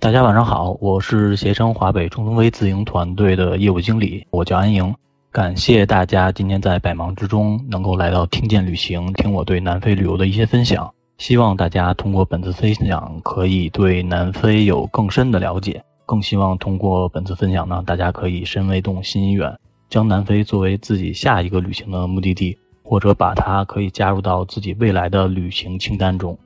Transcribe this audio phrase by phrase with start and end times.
[0.00, 4.94] 大家晚上好，我是携程华北中通微自营团队的业务经理，我叫安莹。
[5.30, 10.90] 感谢大家今天在百忙之中能够来到听见旅行，听我对南非旅游的一些分享。
[11.18, 19.54] 希望大家通过本次分享可以对南非有更深的了解，更希望通过本次分享呢，大家可以身为动心远，
[19.90, 26.38] 将南非作为自己下一个旅行的目的地，或者把它可以加入到自己未来的旅行清单中。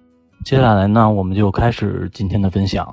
[0.45, 2.93] 接下来呢，我们就开始今天的分享。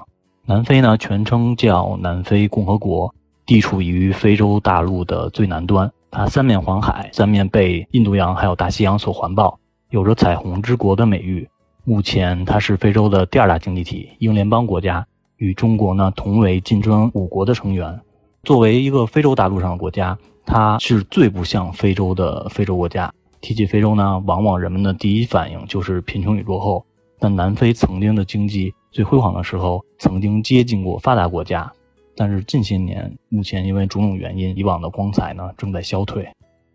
[0.51, 3.15] 南非呢，全称叫南非共和国，
[3.45, 5.89] 地处于非洲大陆的最南端。
[6.11, 9.57] 它三面环海，三面被印度洋还有大西洋所环抱，
[9.91, 11.47] 有着“彩虹之国”的美誉。
[11.85, 18.01] 目前，它是非洲的第二大经济体，英联邦国家，与中国呢同为金砖五国的成员。
[18.43, 23.13] 作为一个非洲大陆上的国家，它是最不像非洲的非洲国家。
[23.39, 26.85] 提起非洲呢，往往人们的第一反应就是贫穷与落后。
[27.21, 31.71] 但南非曾经的经济最辉煌的时候，曾经接近过发达国家，
[32.13, 36.27] 但是近些年，目前因为种种原因，以往的光彩呢正在消退。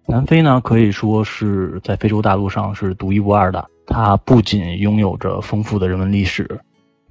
[0.07, 6.59] 南非呢可以说是在非洲大陆上是独一无二的，它不仅拥有着丰富的人文历史，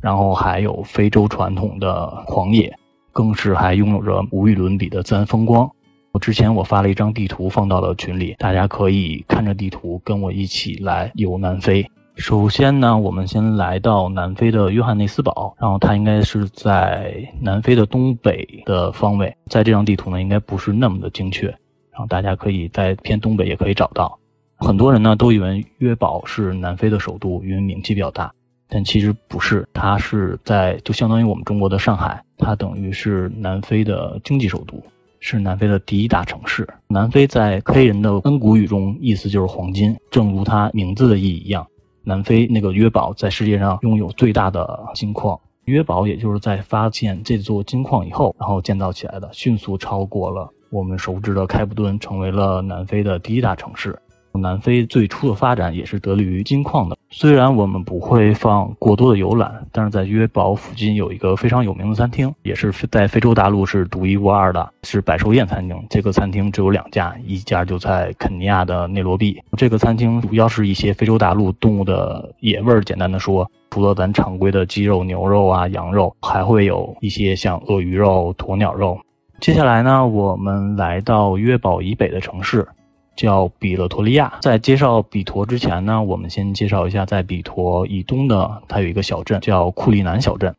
[0.02, 2.75] 然后还有非洲传统的狂野，
[3.12, 5.69] 更是还拥有着无与伦比的自然风光。
[6.14, 11.86] 我之前我发了一张地图放到了群里，大家可以看着地图跟我一起来游南非。
[12.18, 24.18] 首先呢，我们先来到南非的约翰内斯堡，然后它应该是在南非的东北的方位，在这张地图呢，应该不是那么的精确，然后大家可以在偏东北也可以找到。
[24.58, 28.34] 很多人呢都以为约堡是南非的首都，因为名气比较大，
[28.70, 34.82] 但其实不是，它是在就相当于我们中国的上海，它等于是南非的经济首都，
[35.20, 36.66] 是南非的第一大城市。
[36.88, 41.68] 南非在黑人的恩古语中，意思就是黄金，正如它名字的意义一样。
[42.06, 54.00] 南非那个约堡在世界上拥有最大的金矿，约堡也就是在发现这座金矿以后，然后建造起来的，迅速超过了我们熟知的开普敦，成为了南非的第一大城市。
[54.38, 56.97] 南非最初的发展也是得力于金矿的。
[57.09, 65.81] 虽然我们不会放过多的游览，但是在约堡附近有一个非常有名的餐厅，也是在非洲大陆是独一无二的，是百寿宴餐厅。
[65.90, 69.41] 这个餐厅只有两家，一家就在肯尼亚的内罗毕。
[69.57, 72.84] 这个餐厅主要是一些非洲大陆动物的野味儿。
[72.84, 79.00] 简单的说，除了咱常规的鸡肉、牛肉啊、羊肉，还会有一些像鳄鱼肉、鸵鸟肉。
[79.40, 82.68] 接下来呢，我们来到约堡以北的城市。
[83.16, 84.34] 叫比勒陀利亚。
[84.42, 90.53] 在介绍比陀之前呢，我们先介绍一下在比陀以东的，它有一个小镇叫库利南小镇。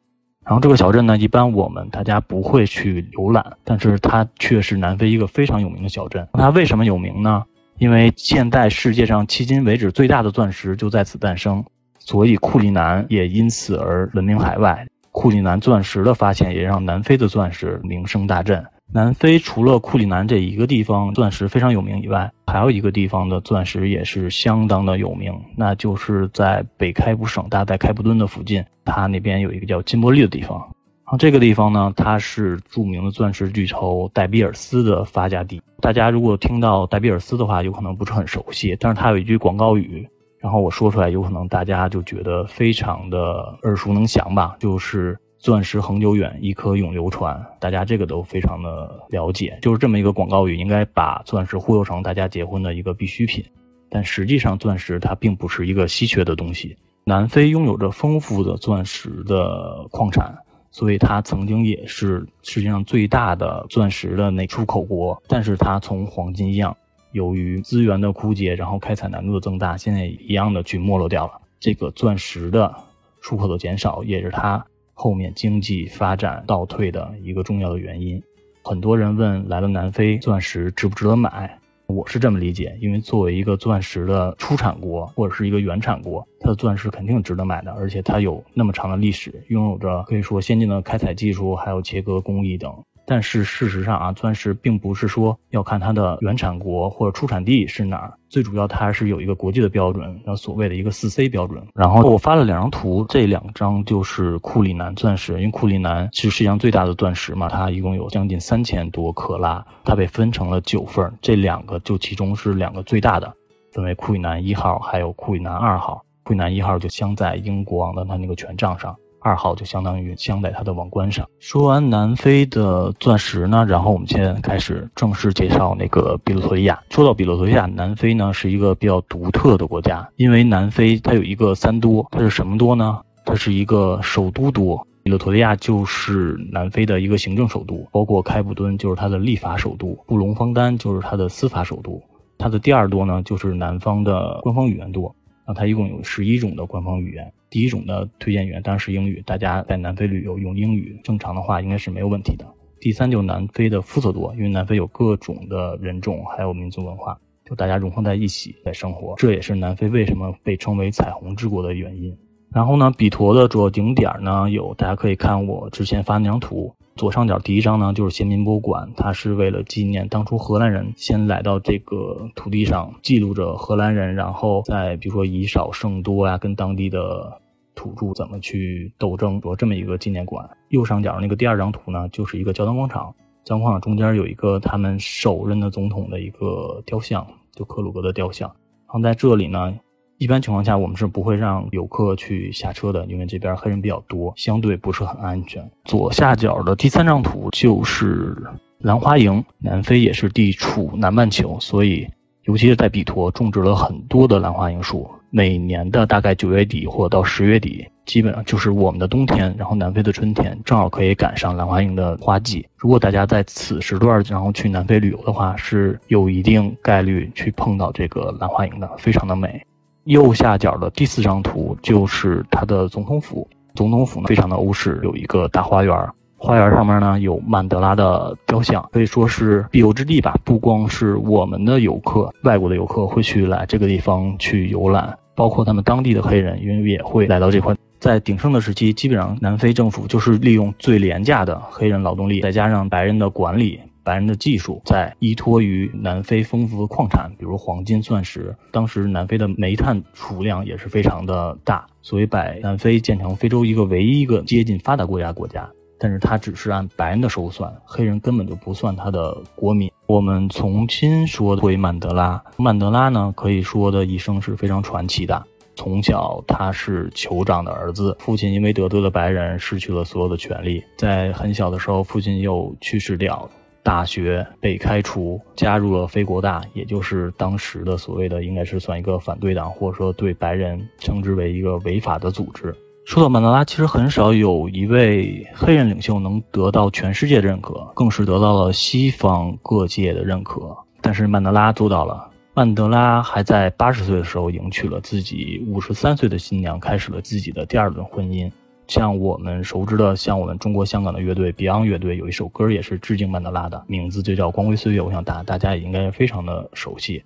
[0.44, 6.28] 然后这个小镇呢，一般我们大家不会去游览，但是它却是南非一个非常有名的小镇。
[6.34, 7.44] 它为什么有名呢？
[7.78, 11.64] 因为现代世界上迄今为止最大的钻石就在此诞生，
[11.98, 14.86] 所以库里南也因此而闻名海外。
[15.10, 18.64] 库里南钻石的发现也让南非的钻石名声大振。
[18.92, 30.58] 南非除了库里南这一个地方钻石非常有名以外，还有一个地方的钻石也是相当的有名，那就是在北开普省，大在开普敦的附近，它那边有一个叫金伯利的地方。
[31.04, 35.60] 啊，这个地方呢，它是著名的钻石巨头戴比尔斯的发家地。
[35.80, 40.08] 大家如果听到戴比尔斯的话，有可能不是很熟悉，但是它有一句广告语，
[40.38, 45.18] 然后我说出来，有可能大家就觉得非常的耳熟能详吧，就是。
[45.38, 47.40] 钻石恒久远，一颗永流传。
[47.60, 53.44] 大家这个都非常的了解，就是这么一个广告语，应该把钻石忽悠成大家结婚的一个必需品。
[53.88, 56.76] 但实际上，钻石它并不是一个稀缺的东西。
[57.04, 60.36] 南非拥有着丰富的钻石的矿产，
[60.72, 65.22] 所以它曾经也是世界上最大的钻石的那出口国。
[65.28, 66.76] 但是它从黄金一样，
[67.12, 71.34] 由于资源的枯竭，然后开采难度的增大，现在一样的去没落掉了。
[71.60, 72.74] 这个钻石的
[73.20, 74.66] 出口的减少，也是它。
[74.98, 78.20] 后面经济发展倒退的一个重要的原因，
[78.62, 81.58] 很多人问来了南非钻石值不值得买？
[81.86, 92.74] 我是这么理解，因为作为一个钻石的出产国或者是一个原产国，它的钻石肯定值得买的，而且它有那么长的历史，拥有着可以说先进的开采技术，还有切割工艺等。
[93.06, 101.62] 但是事实上啊，钻石并不是说要看它的原产国或者出产地是哪儿，最主要它还是有一个国际的标准，那所谓的一个四 C 标准。
[101.72, 113.32] 然后我发了两张图，这两张就是库里南钻石，因为库里南是世界上最大的钻石嘛，它一共有将近三千多克拉，它被分成了九份，这两个就其中是两个最大的，
[113.72, 118.96] 分为库里南一号还有库里南二号，库里南一号就镶在英国王的他那个权杖上。
[119.26, 121.26] 二号就相当于镶在它的王冠上。
[121.40, 126.80] 说完南非的钻石呢，然后我们现在开始正式介绍那个比罗托利亚。
[126.90, 133.00] 说到比罗托利亚，南非呢是一个比较独特的国家，因为南非它有一个三多，它是什么多呢？
[133.24, 142.00] 它是一个首都多，比勒陀利亚就是南非的一个行政首都，包括开普敦就是它的立法首都，布隆方丹就是它的司法首都。
[142.38, 145.12] 它的第二多呢，就是南方的官方语言多。
[145.46, 152.44] 那它一共有十一种的官方语言，第一种的推荐语言当然是英语，大家在南非旅游用英语，正常的话应该是没有问题的。
[152.80, 162.16] 第三就南非的肤色多，因为南非有各种的人种还有民族文化，就大家融合在一起在生活，这也是南非为什么被称为彩虹之国的原因。
[162.52, 177.38] 然后呢，比陀的主要景点呢有，大家可以看我之前发那张图，左上角第一张呢就是先民博物馆，它是为了纪念当初荷兰人先来到这个土地上，记录着荷兰人，然后在比如说以少胜多呀，跟当地的
[177.74, 180.48] 土著怎么去斗争，说这么一个纪念馆。
[180.70, 183.14] 右上角那个第二张图呢，就是一个教堂广场，
[183.44, 188.48] 教堂广场中间有一个他们首任的总统的一个雕像，就克鲁格的雕像。
[188.86, 189.78] 然后在这里呢。
[190.18, 195.62] 一般情况下，我们是不会让游客去下车的，因为这边黑人比较多，相对不是很安全。
[195.84, 198.34] 左下角的第三张图就是
[198.78, 202.08] 兰花楹，南非也是地处南半球，所以
[202.44, 205.06] 尤其是在比托种植了很多的兰花楹树。
[205.28, 212.66] 每年的大概九月底或到十月底，基本上就是我们的冬天，然后南非的春天，正好可以赶上兰花楹的花季。
[212.76, 219.60] 如果大家在此时段然后去南非旅游的话，是有一定概率去碰到这个兰花楹的，非常的美。
[220.06, 223.46] 右下角的第四张图就是它的总统府。
[223.74, 225.94] 总统府呢，非常的欧式，有一个大花园，
[226.38, 230.34] 花园上面呢有曼德拉的雕像，可以说是必游之地吧。
[230.44, 237.74] 不光是我们的游客，外国的游客会去来这个地方去游览，包括他们当地的黑人，因为也会来到这块。
[237.98, 243.80] 在鼎盛的时期，基本上南非政府就是利用最廉价的黑人劳动力，再加上白人的管理。
[244.06, 248.54] 白人的技术在依托于南非丰富的矿产，比如黄金、钻石。
[248.70, 255.68] 当时南非的煤炭储量也是非常的大，所以把南非建成非洲一个唯一一个接近发达国家国家。
[255.98, 259.90] 但是它只是按白人的收算，黑人根本就不算他的国民。
[260.06, 265.42] 我们重新说回曼德拉，曼德拉呢，可以说的一生是非常传奇的。
[265.74, 270.84] 从小他是酋长的儿子，父亲因为得罪了白人，失去了所有的权利。
[270.96, 273.50] 在很小的时候，父亲又去世掉了。
[273.86, 282.74] 大学被开除，加入了非国大，也就是当时的所谓的应该是算一个反对党，或者说对白人称之为一个违法的组织。
[283.04, 290.76] 说到曼德拉，其实很少有一位黑人领袖能得到全世界的认可，更是得到了西方各界的认可。
[291.00, 292.28] 但是曼德拉做到了。
[292.54, 298.50] 曼德拉还在八十岁的时候迎娶了自己五十三岁的新娘，开始了自己的第二段婚姻。
[298.88, 305.00] 像我们熟知的，像我们中国香港的乐队 Beyond 乐队有一首歌也是致敬曼德拉的，名字就叫《光辉岁月》。
[305.04, 307.22] 我想大大家也应该非常的熟悉。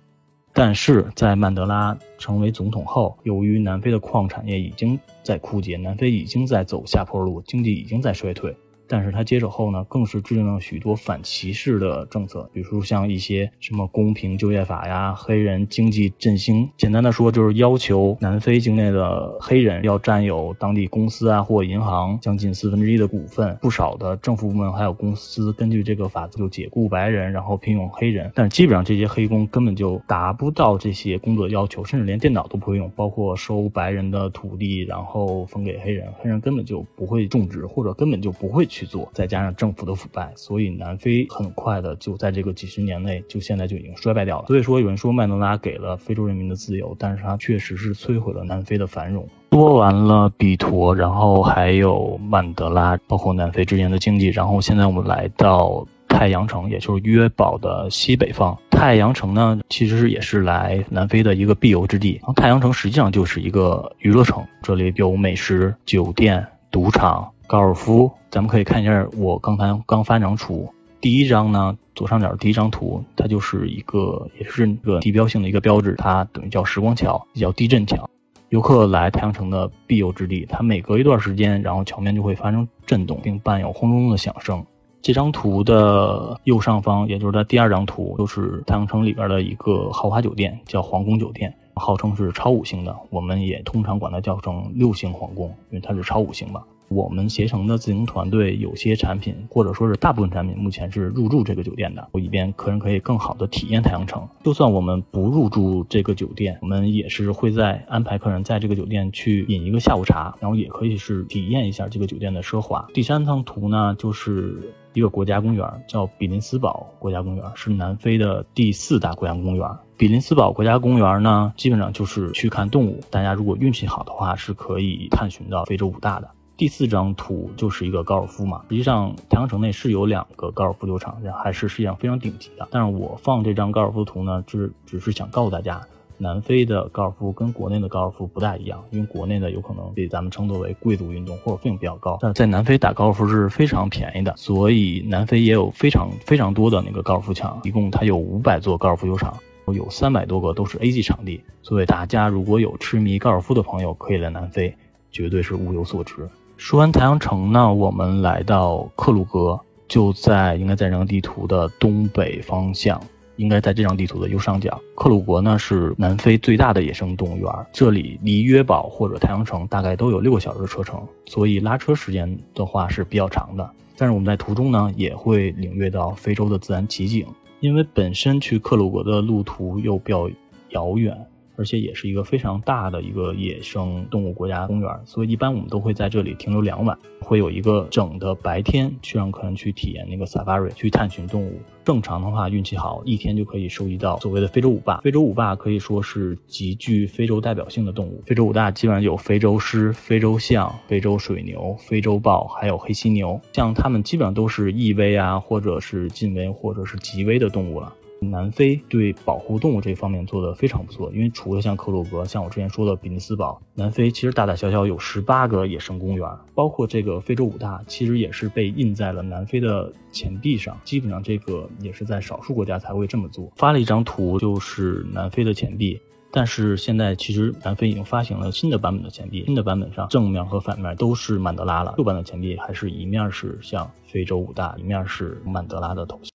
[0.53, 8.53] 但是在曼德拉成为总统后，由于南非的矿产业已经在枯竭，南非已经在走下坡路，经济已经在衰退。
[8.91, 16.69] 但是他接手后呢，更是制定了许多反歧视的政策，比如说像一些什么公平就业法呀、黑人经济振兴。
[16.75, 23.57] 简单的说，就是要求南非境内的黑人要占有当地公司啊或银行将近四分之一的股份。
[23.61, 28.29] 不少的政府部门还有公司根据这个法则就解雇白人，然后聘用黑人。
[28.35, 38.80] 但是基本上这些黑工根本就达不到这些工作要求，甚至连电脑都不会用，包括收白人的土地，然后分给黑人，黑人根本就不会种植，或者根本就不会去。
[38.81, 44.47] 去做，再加上政府的腐败，所以南非很快的就在这个几十年内，就现在就已经衰败掉了。
[44.47, 49.27] 所以说，有人说曼德拉给了非洲人民的自由，但是他确实是摧毁了南非的繁荣。
[49.51, 58.57] 说完了比陀，然后还有曼德拉，包括南非之间的经济，然后现在我们来到太阳城，也就是约堡的西北方。
[58.71, 62.13] 太阳城呢，其实也是来南非的一个必游之地。
[62.21, 67.29] 然后太阳城实际上就是一个娱乐城，这里有美食、酒店、赌场。
[67.51, 70.73] 高尔夫，咱们可以看一下我刚才刚发那张图。
[71.01, 78.09] 第一张呢，左上角第一张图，它就是一个，也是一个地标性的一个标志，它等于叫时光桥，也叫地震桥。
[78.51, 84.65] 游客来太阳城的必游之地，它每隔一段时间，然后桥面就会发生震动，并伴有轰隆隆的响声。
[85.01, 96.63] 这张图的右上方，也就是它第二张图，就是太阳城里边的一个豪华酒店，叫皇宫酒店，号称是超五星的，我们也通常管它叫成六星皇宫，因为它是超五星嘛。
[96.91, 104.27] 我们携程的自营团队有些产品，或者说是大部分产品，目前是入住这个酒店的，以便客人可以更好的体验太阳城。
[104.43, 112.85] 就算我们不入住这个酒店，我们也是会在安排客人在这个酒店去饮一个下午茶，然后也可以是体验一下这个酒店的奢华。
[112.93, 119.65] 第三张图呢，就是一个国家公园，叫比林斯堡国家公园，是南非的第四大国家公园。
[119.95, 126.27] 比林斯堡国家公园呢，基本上就是去看动物，大家如果运气好的话，是可以探寻到非洲五大的。
[126.61, 128.61] 第四张图就是一个高尔夫嘛。
[128.69, 132.67] 实际上，太阳城内是有两个高尔夫球场，还是世界上非常顶级的。
[132.69, 135.81] 但是我放这张高尔夫图呢，只只是想告诉大家。
[136.19, 154.77] 南非的高尔夫跟国内的高尔夫不大一样，因为国内的有可能被咱们称作为贵族运动或者费用比较高，但在南非打高尔夫是非常便宜的，所以南非也有非常非常多的那个高尔夫场，一共它有五百座高尔夫球场，有三百多个都是 A 级场地，所以大家如果有痴迷高尔夫的朋友，可以来南非，
[155.11, 156.29] 绝对是物有所值。
[156.61, 163.01] 说完太阳城呢，我们来到克鲁格，就在应该在这张地图的东北方向。
[163.37, 164.79] 应该在这张地图的右上角。
[164.93, 173.67] 克鲁格呢是南非最大的野生动物园，这里离约堡或者太阳城大概都有六个小时的车程，所以拉车时间的话是比较长的。
[173.97, 177.25] 但是我们在途中呢也会领略到非洲的自然奇景，
[177.59, 180.29] 因为本身去克鲁格的路途又比较
[180.69, 181.17] 遥远。
[181.55, 191.59] 而且也是一个非常大的一个野生动物国家公园，所以一般我们都会在这里停留两晚，会有一个整的白天去让客人去体验那个 safari，去探寻动物。
[191.83, 194.97] 正常的话，运气好，一天就可以收集到所谓的非洲五霸。
[195.01, 198.21] 非洲五霸可以说是极具非洲代表性的动物。
[198.25, 203.41] 非洲五大基本上有非洲狮、非洲象、非洲水牛、非洲豹，还有黑犀牛。
[203.53, 207.91] 像它们基本上都是易危啊，或者是近危，或者是极危的动物了。
[208.23, 220.79] 南非对保护动物这方面做得非常不错，因为除了像克鲁格，像我之前说的比尼斯堡，南非其实大大小小有十八个野生公园，包括这个非洲五大，其实也是被印在了南非的钱币上。
[220.83, 223.51] 基本上这个也是在少数国家才会这么做。
[223.55, 225.99] 发了一张图，就是南非的钱币，
[226.29, 236.29] 但是现在其实南非已经发行了新的版本的钱币，新的版本上正面和反面都是曼德拉了，旧版的钱币还是一面是像非洲五大，一面是曼德拉的头像。